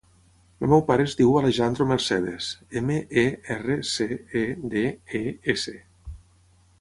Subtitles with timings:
[0.65, 2.47] El meu pare es diu Alejandro Mercedes:
[2.81, 3.25] ema, e,
[3.57, 4.07] erra, ce,
[4.43, 4.85] e, de,
[5.21, 5.75] e, essa.